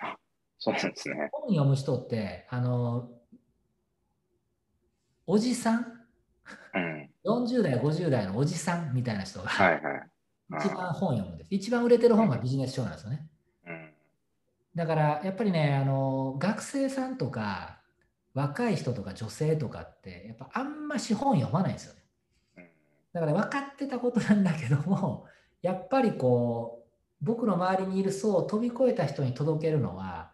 [0.00, 0.16] あ
[0.58, 1.28] そうなんですね。
[1.32, 3.10] 本読む人って、あの、
[5.26, 6.06] おじさん、
[6.74, 9.48] うん、40代、50代のおじさんみたいな人が、
[10.58, 11.48] 一番本読むんです。
[11.50, 13.26] 一番売れてる本がビジネス書なんですよね。
[14.74, 17.80] だからやっぱりねあの学生さんとか
[18.34, 21.94] 若い人とか女性とかってやっぱあんまし本読まないんですよ
[22.56, 22.72] ね。
[23.12, 25.26] だから分かってたことなんだけども
[25.60, 26.84] やっぱりこ
[27.20, 30.32] う僕の周りにいる層を飛び越えた人に届けるのは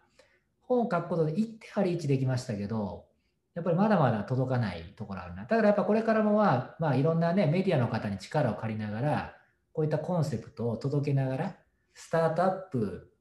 [0.61, 3.05] 本を書くことで一手張り一できましたけど
[3.59, 5.41] やっぱりまだまだ届かないところあるな。
[5.41, 9.35] だからやっぱこれからもは、まあ、いろんなね、メディアの方に力を借りながら、
[9.73, 11.55] こういったコンセプトを届けながら、
[11.93, 13.11] スタートアップ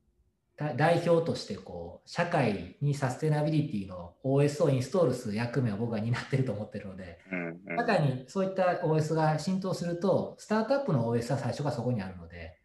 [0.76, 12.58] 代表としてこう社会にサステナビリティの OS をインストールする役目を僕は担ってると思ってるので、うんうん、にそういった OS が浸透すると、スタートアップの OS は最初がそこにあるので、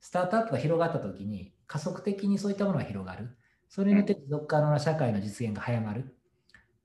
[0.00, 3.36] スタートアップが広がったときに加速的にそういったものが広がる。
[3.68, 6.16] それによって持続可能な社会の実現が早まる。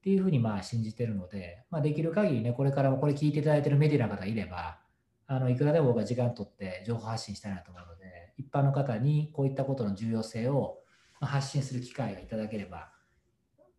[0.02, 4.80] っていうふうにまあ信じてるので、まあ、できる限りね、これからもこれ聞いていただいているメディアの方がいれば、
[5.28, 10.80] あのいくらでも僕は時間取って情報発信したいなと思うので、一般の方にこういったことの重要性を
[11.22, 12.90] 発信する機会がいただければ、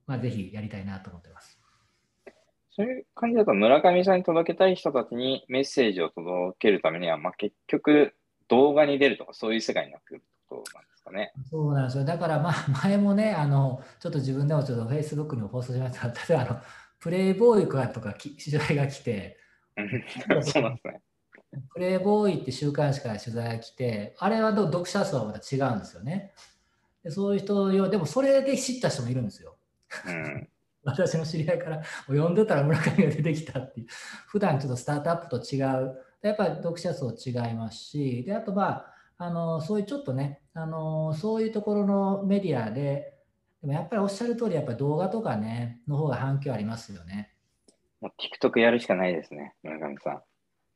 [0.07, 1.59] まあ、ぜひやりたいなと思ってます。
[2.71, 8.15] そういう感じだと、村上さんに届けたい人たちにメッセージを届けるためには、まあ、結局、
[8.47, 11.33] 動画に出るとか、そういう世界になってくるとなんですかね。
[11.51, 12.05] そうなんですよ。
[12.05, 16.61] だから、まあ、 前もね、あの、ちょっと自分でもちょっと Facebook にも放送しましたが、例えば、あの、
[17.01, 19.39] プレイボーイとか取材が来て、
[20.43, 21.01] そうなんですね。
[21.75, 26.33] プレイボーイって週刊誌から取材が来て、あれは読者数はまた違うんですよね。
[27.03, 29.57] でそういう人よ、でもそれで知った人もいるんですよ。
[30.07, 30.49] うん、
[30.85, 33.87] 私の知り合いから読んでたら村上が出てきたっていう、
[34.27, 38.92] 普段ちょっとスタートアップと違う、やっぱり読者層違いますし、であとまあ、
[39.25, 43.15] あのそういうちょっとねあの、そういうところのメディアで、
[43.63, 47.33] でもやっぱりおっしゃる通り、やっぱり動画とかね、の方が反響ありますよね。
[48.01, 50.23] もう TikTok やるしかないですね、村上さん。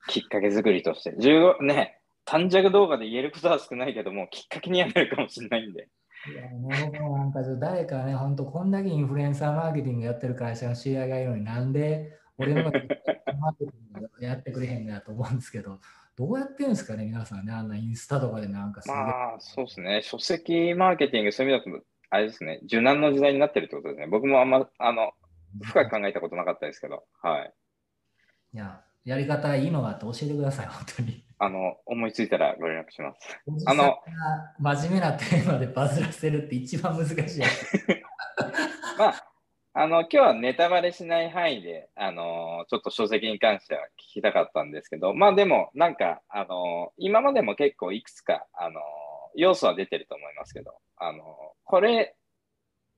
[0.09, 1.11] きっかけ作りとして。
[1.19, 5.89] 15ね、短尺動画で言えることは少ないけども、きっかけにはなるかもしれないんで。
[6.33, 15.79] いやもうなんか誰かね、本当こんだけインフルエンサーマーケティングやってる会社の知り合いがいるのになんで俺のマーケティングやってくれへんのやと思うんですけど、
[16.17, 20.01] どうやってるんですかね、皆さんね、あんなインスタとかでなんかまあ、そうですね。
[20.03, 24.07] 書籍マーケティング、そういう意味だと、あれですね、柔軟の時代になってるってことですね。
[24.07, 25.13] 僕もあんま、あの、
[25.63, 27.53] 深く考えたことなかったですけど、はい。
[28.55, 31.23] いや、やり方いいのがあって教えてください、本当に。
[31.39, 33.19] あの、思いついたらご連絡します。
[33.67, 33.99] あの、
[34.59, 37.43] 真面目なテーマでバズらせるって一番難しい。
[38.99, 39.36] まあ、
[39.79, 48.81] あの、今日はネタバレしない範囲で、あの、ちょっと書籍に関しては聞きたかったんですけど、まあでも、なんか、あの、今までも結構いくつか、あの、
[49.35, 52.17] 要素は出てると思いますけど、あの、これ、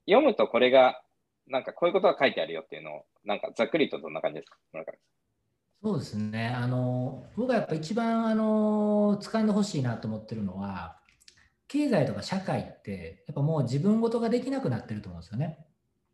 [0.06, 1.02] 読むとこれが、
[1.48, 4.58] なんかこういうことが書いてあるよっていうのを、なんかざっくりとどんな感じですか？
[4.72, 5.00] 村上さん。
[5.82, 6.48] そうですね。
[6.56, 11.00] あの、僕がやっぱ一番、あの、掴んでほしいなと思ってるのは、
[11.66, 15.58] 経済とか社会って、やっぱもう自分ごとができなくなってると思うんですよね。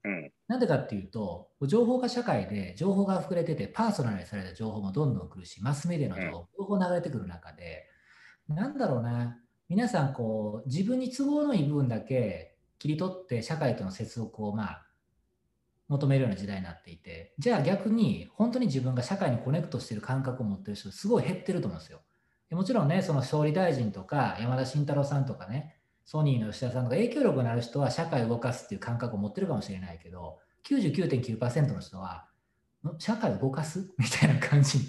[0.05, 0.34] うん。
[0.47, 7.87] なんでかっていうと、情報化社会で情報が溢れてて、パーソナライズされた情報もどんどん来るし、マスメディアの情報、情報流れてくる中で、
[8.49, 14.87] なんだろうな、皆さんこう、自分に都合のいい部分だけ切り取って社会との接続をまあ
[15.89, 22.01] 求めるような時代になっていて、じゃあ逆に本当に自分が社会にコネクトしてる感覚を持ってる人すごい減ってると思うんですよ。
[22.51, 30.39] もちろんね、その総理大臣とか山田慎太郎さんとかね、ソニーの吉田さんとか影響力のある人は社会を動かすっていう感覚を持ってるかもしれないけど、
[30.69, 32.27] 99.9%の人は
[32.99, 33.91] 社会を動かす？
[33.99, 34.89] みたいな感じに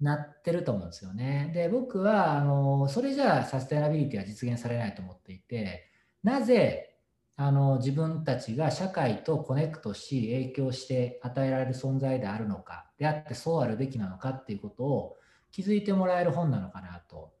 [0.00, 1.50] なってると思うんですよね。
[1.54, 5.90] で、僕はあのそれじゃあサステナビリティは実現されないと思っていて、
[6.22, 6.96] なぜ
[7.36, 15.16] あの自分たちが社会とコネクトし影響して与えられる存在であるのかであってそうあるべきなのかっていうことを
[15.52, 17.34] 気づいてもらえる本なのかなと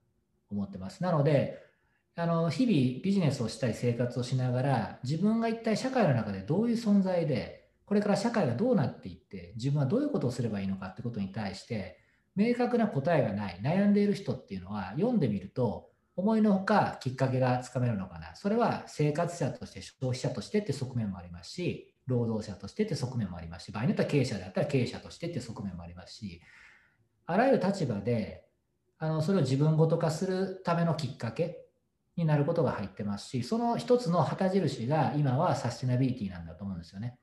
[0.50, 1.02] 思ってます。
[1.02, 1.65] なので
[2.16, 12.00] あの日々ビジネスをしたり生活をしながら自分が一体社会の中でどういう存在でこれから社会がどうなっていって自分はどういうことをすればいいのかってことに対して
[12.34, 18.34] 明確な答えがない悩んでいる人っていうのは読んでみると思いのほかきっかけがつかめるのかな。
[18.34, 26.40] それは生活者として、消費者としてって側面もありますし、労働者としてって側面もありますし、場合によっては経営者であったら経営者としてって側面もありますし、
[27.26, 28.44] あらゆる立場で、
[28.98, 31.65] あのそれを自分ごと化するためのきっかけ
[32.16, 37.18] になることが入ってますし、その一つの旗印が今はサステナビリティなんだと思うんですよね。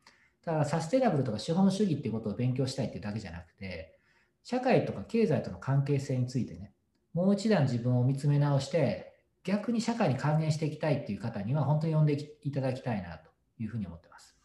[0.45, 3.97] だからサステナブルとか資本主義っていうことを勉強したいっていうだけじゃなくて、
[4.43, 6.73] 社会とか経済との関係性についてね、
[7.13, 13.29] もう一段自分を見つめ直して、逆に社会に還元していきたいっていう方には、本当に呼んでいただきたいなと
[13.59, 14.37] いうふうに思ってます。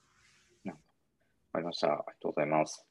[0.64, 0.74] わ
[1.52, 1.88] かりました。
[1.88, 2.87] ありがとうございます。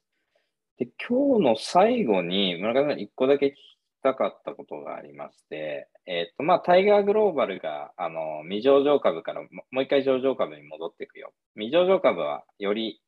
[0.78, 11.32] で今日の最後に、村上さん、1個だけ聞きたかったことがありまして、え、ー、と、まあ、タイガーグローバルが、あの、未上場株からもう一回上場株に戻っていくよ。
[11.54, 13.00] 未上場株はより、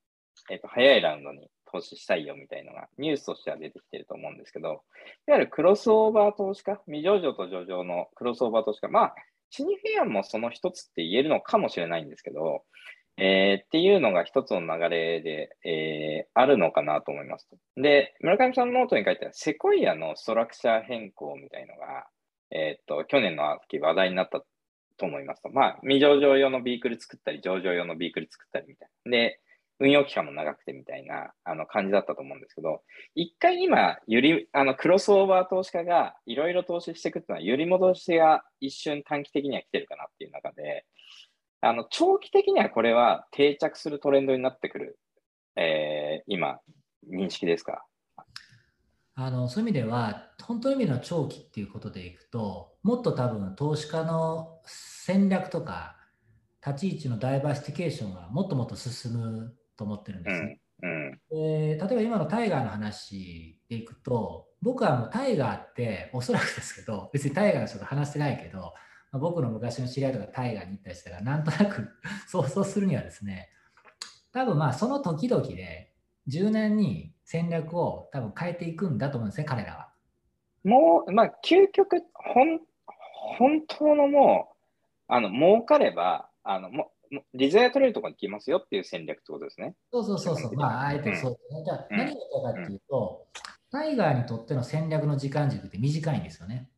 [0.50, 4.68] え、ー、と、早いラウンドに投資したいよみたいなのがニュースとしては出てきてると思うんですけど、
[5.28, 9.14] いわゆるクロスオーバー投資家、未上場と上場のクロスオーバー投資家、まあ、
[9.50, 12.62] シニフィアンもその一つって言えるのかもしれないんですけど、
[13.16, 17.48] えー、っていうのが一つの流れで、えー、あるのかなと思います。
[17.76, 22.06] で、村上さんのノートに書いてあるセコイアのストラクチャー変更みたいのが、
[22.50, 24.42] えー、っと、去年の秋話題になった
[24.96, 25.50] と思いますと。
[25.50, 29.10] まあ、未上場用のビークル作ったり、上場用のビークル作ったりみたいな。
[29.10, 29.40] で、
[29.80, 32.82] 運用期間も長くてみたいなあの感じだったと思うんですけど、
[33.14, 40.84] 一回今、ゆりあのクロスオーバー投資家がいろいろ投資していくっていうのは、揺り戻しが一瞬短期的には来てるかなっていう中で、
[41.60, 44.98] あの、長期的にはこれは定着するトレンドになってくる、
[45.56, 46.60] えー、今、
[47.12, 47.84] 認識ですか？
[49.14, 55.96] あのそういう意味では、本当の意味の長期っていうことでいくと、もっと多分投資家の戦略とか、
[56.64, 60.60] 立ち位置のダイバーシティケーションがもっともっと進むと思ってるんですね。
[60.82, 68.72] うんうん、で例えば今のタイガーの話でいくと、僕はもうタイガーって、おそらくですけど、別にタイガーの人と話してないけど、
[69.12, 71.88] まあ、僕の昔の知り合いとかタイガーに行ったりしたら、なんとなく
[72.28, 73.50] 想像するにはですね、
[74.32, 75.92] 多分まあその時々で
[76.26, 79.92] 柔軟に戦略を多分変えていくんだと思うんですね、彼らは。
[80.64, 82.60] もう、まあ究極、ほん
[83.38, 84.56] 本当のもう、
[85.08, 86.92] あの儲かれば、あのも
[87.34, 89.74] リザヤ取れるところに行きますよっていう戦略ってことですね。
[89.92, 91.58] そうそうそうそう、まあ、あえてそうですね。
[91.58, 92.18] うん、じゃあ、何が言っ
[92.54, 96.68] たかっていうと、うん、タイガーにとっての戦略の時間軸って短いんですよね。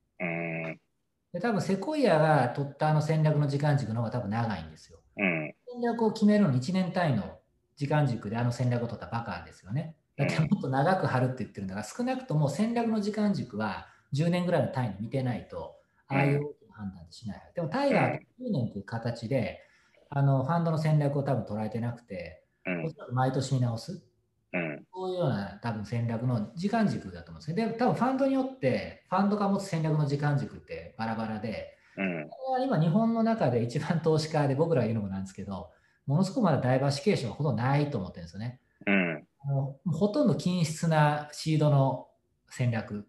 [1.35, 4.99] うんで多分セコイアが取ったあの戦略の時間軸の方が多分長いんですよ。
[5.17, 7.39] うん、戦略を決めるのに1年単位の
[7.77, 9.97] 時間軸であの戦略を取ったバカですよね。
[10.17, 15.75] だってもっと長く張るって言ってるんだから少なくとも戦略の時間軸は10年ぐらいの単位で見てないと
[16.09, 17.53] ああいう判断しない。
[17.55, 18.19] でもタイガーは10
[18.53, 19.61] 年という形で
[20.11, 22.45] あのファンドの戦略を多分捉えてなくて、
[22.85, 24.05] おそらく毎年見直す。
[24.55, 27.67] うん、そういうような多分戦略の時間軸だと思うんですね。
[27.69, 35.71] で、多分ファンドによって、ファンドが持つ戦略の時間軸ってバラバラで、うん、これは今日本の中で一番投資家で僕らが言うのもなんですけど、
[36.07, 38.61] ものすごくまだダイバーシケーションはほとんどないと思ってるんですよね。
[38.87, 42.09] うん、あのほとんど均質なシードの
[42.51, 43.07] 戦略、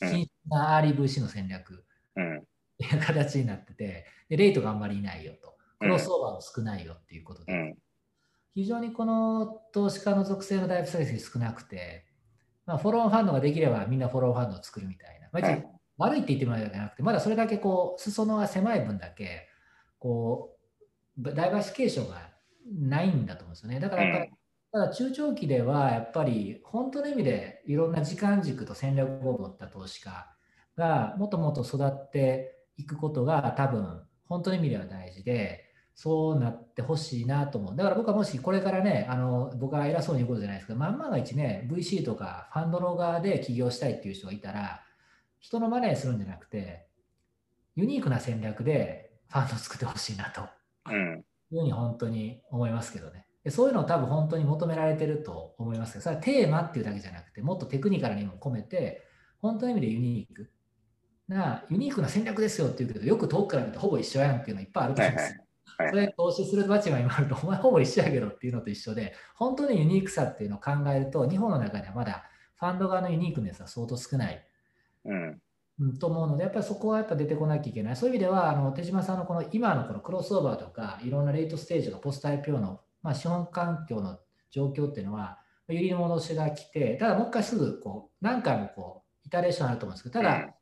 [0.00, 1.84] 均質なアーリー VC の戦略、
[2.16, 2.40] うん、っ
[2.78, 7.76] ていう形になっててで、レートがあんまりいないよと、クロスオーバーも少ないよっていうことで。
[8.56, 12.06] うん非常にこの投資家の属性のダイバーシティ少なくて、
[12.66, 15.28] まあ、フォローオンファンドができればみんなフォローオンファンドを作るみたいな。
[15.32, 15.62] まあ、
[15.98, 19.48] 悪いって言ってるわけじゃなくて、まだそれだけこう、裾野が狭い分だけ、
[19.98, 20.56] こ
[21.18, 22.30] う、ダイバーシフィケーションが
[22.72, 23.80] ないんだと思うんですよね。
[23.80, 24.32] だからやっぱり、
[24.72, 30.26] ただ中長期ではやっぱり本当の意味でいろんな時間軸と戦略を持った投資家
[30.76, 35.63] がもっともっと育っていくことが多分本当の意味では大事で、
[35.94, 37.76] そうなってほしいなと思う。
[37.76, 44.82] だから僕はもしこれからね、あの僕は偉そうに言うことじゃないですけど、まんまが一ね、VC とかファンドの側で起業したいっていう人がいたら、
[45.38, 46.86] 人のマネーするんじゃなくて、
[47.76, 50.42] ユニークな戦略でファンドを作ってほしいなと、
[50.90, 53.26] うん、いうふうに本当に思いますけどね。
[53.44, 59.06] でそういうのを多分本当に求められてると思いますけど、それはテーマっていうだけじゃなくて、もっとテクニカルにも込めて、
[59.40, 60.50] 本当の意味でユニーク
[61.28, 65.28] な、ユニークな戦略ですよって言うけど、よく遠くから見てほぼ一緒やんっていうのいっぱいあると思うんですよ。
[65.28, 65.43] はいはい
[65.90, 72.24] それ投資する立場にもあると、お前ほぼ一緒やけどっていうのと一緒で、本当にユニークさっていうのを考えると、日本の中ではまだ
[72.56, 74.46] ファンド側のユニークネスは相当少ない。
[75.04, 75.40] うん
[75.98, 77.96] と思うので、やっぱりそこはやっぱ出てこなきゃいけない。
[77.96, 84.20] そういう意味では、あの手島さんのこの今のこのクロスオーバーとか、いろんなレートステージのポスト IPO の、まあ、資本環境の
[84.52, 90.54] 状況っていうのは、揺り戻しが来て、ただもう一回すぐこう何回もこうイタレーションあると思うんですけど、ただ、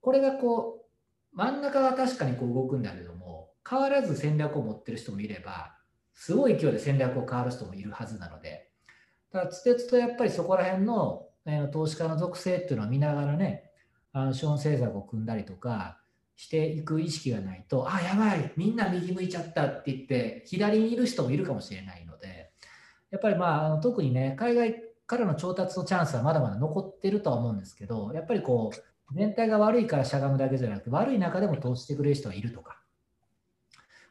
[0.00, 0.84] これがこ
[1.32, 3.15] う真ん中は確かにこう動くんだけども、
[3.68, 5.76] 変わらず戦略を持ってる人もいれば、
[6.14, 8.70] すごい勢いで戦略を変わる人もいるはずなので、
[9.32, 13.70] ただ、つてつとやっぱりそこら辺の、えー、投資家の属性っていうのを見ながらね、
[14.12, 15.98] あの資本政策を組んだりとか
[16.36, 22.52] していく意識がないと、あ、やばい、みんな右向いちゃったって言って、左にいる人もいるかもしれないので、
[23.10, 24.76] やっぱりまあ、あの特にね、海外
[25.06, 32.75] からの調達のチャンスはまだまだ残ってるとは思うんですけど、やっぱりこう、全体が悪いからしゃがむだけじゃなくて、悪い中でも投資してくれる人がいるとか、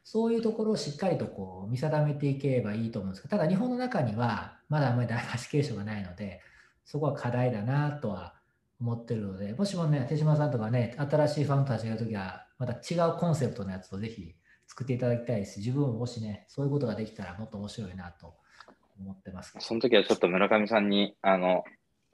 [0.06, 6.42] そういうところをしっかりとこう見定めていけばいいと思うんですけど、ただ日本の中にはまだあまりダイバーシケーションがないので、
[6.86, 8.36] そこは課題だなとは
[8.80, 14.36] 思ってるので、もしもね、手島さんとかね、新しいファンと立ち上げるときは、また違うコンセプトのやつをぜひ
[14.68, 18.36] 作っていただきたいし、自分ももしね、そういうことができたらもっと面白いなと
[19.00, 19.56] 思ってます。
[19.60, 21.64] その時はちょっと村上さんに、あの、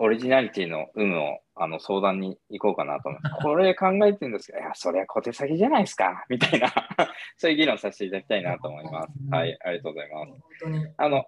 [0.04, 3.36] オリジナリティの有無をあの相談に行こうかなと思います。
[3.44, 6.70] これ考えてるんですけど、いや、そりゃ小手先じゃないですか、 みたいな
[7.38, 9.10] そういう議論させていただきたいなと思います。
[9.30, 10.94] はい、ありがとうございます。
[10.98, 11.26] あの、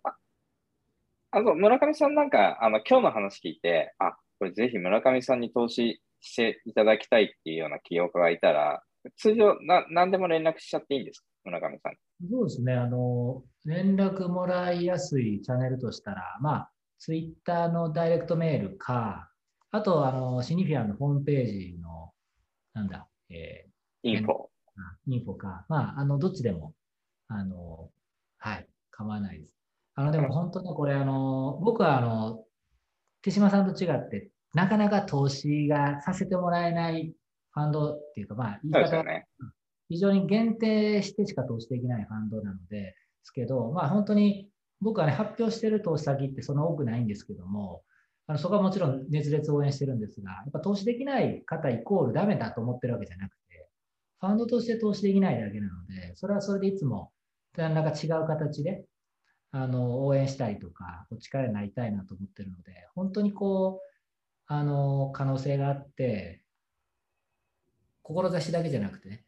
[1.32, 8.82] あの村上さんなんか、あの今日の話聞いて、あ、これぜひ村上さんに投資していただきたいっていうような企業家がいたら、
[9.18, 11.28] 通常な、何でも連絡しちゃっていいんですか？
[11.46, 11.98] 村上さん。
[12.32, 12.74] そうですね。
[12.74, 16.72] あの、連絡もらいやすいチャンネルとしたら、まあ、
[17.04, 19.30] ツイッターのダイレクトメールか、
[19.72, 22.14] あと、あの、シニフィアのホームページの、
[22.74, 24.34] なんだ、えー、インフォ。
[25.08, 25.66] インフォか。
[25.68, 26.74] まあ、あの、どっちでも、
[27.28, 27.90] あの、
[28.38, 29.54] はい、構わないです。
[29.96, 32.46] あの、でも本当にこれ、あの、僕は、あの、
[33.22, 37.14] 手島さんと違って、なかなか投資がさせてもらえない
[37.52, 39.28] ファンドっていうか、まあ、言い方、ね、
[39.90, 44.53] 非常に限定してしか投資できないファンドなので、ですけど、まあ、本当に
[44.84, 47.84] 僕はね、発表してる投資先ってそんな多くないんですけども、
[48.28, 53.68] あのそこはもちろん熱烈応援してるんですが、やっぱ投資できない方イコールダメだと思ってるわけじゃなくて、
[54.20, 57.12] ファンドとして投資できないだけなので、それはそれでいつも
[57.58, 58.86] 何らか違う形で
[59.52, 63.94] あの応援したいとか、お力になりたいなと思ってるので、本当にこう、
[64.48, 66.44] あの可能性があって、
[68.02, 69.24] 志だけじゃなくてね、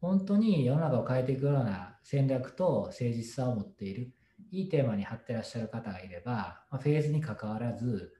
[0.00, 4.12] 本当に世の中を変えていくような戦略と誠実さを持っている、
[4.50, 8.14] いいテーマに張ってらっしゃる方がいれば、まあ、フェーズにかかわらず、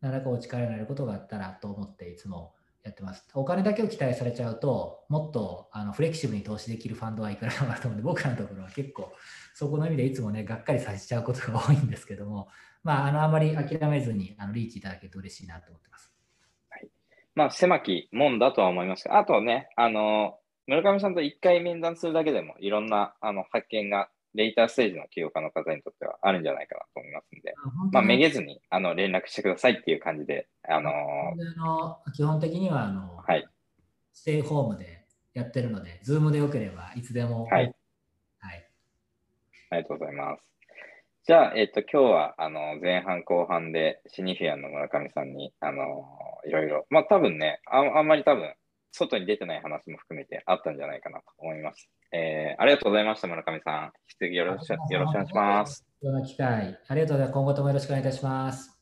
[0.00, 3.26] 何らかお力になることがあったらと思っていつもやってます。
[3.34, 9.12] お金だけを期待されちゃうと、もっとあのフレキシブルに投資できるファンドはいくらでもあると思うんで、僕らのところは結構
[9.54, 12.48] そこの意味でいつもね、がっかりさせちゃうことが多いんですけども、
[12.82, 16.12] まあ、あのあまり諦めずにあのリーチいただけると嬉しいなと思ってます。
[16.68, 16.88] はい、
[17.34, 27.54] まあ、狭きもんだとは思いますが、あとね、あの、村上さんと一回面談するだけでも、いろんなあの発見が、レーターステージの起業家の方にとってはあるんじゃないかなと思いますので、
[27.92, 33.46] まあ、めげずにあの連絡してくださいっていう感じで、あのー、基本的にはあの、はい、
[34.12, 35.04] ステイホームで
[35.34, 37.44] やってるので、 Zoom でよければいつでも。
[37.46, 37.74] はい。
[38.38, 38.68] はい、
[39.70, 40.42] ありがとうございます。
[41.26, 46.04] じゃあ、えっ、と、今日は、あの、前半後半で、シニフィアンの村上さんに、あの、
[46.46, 48.54] いろいろ、まあ、多分ね、ああんまり多分、
[48.94, 51.88] 外に出てない話も含めてあったんじゃないかなと思います。
[52.12, 53.84] えー、ありがとうございました、村上さん。
[53.84, 54.92] 引き続きよろしくお願いします。
[54.92, 55.84] よろしくお願いします。
[56.32, 57.32] 機会、ありがとうございます。
[57.32, 58.73] 今後ともよろしくお願いいたします。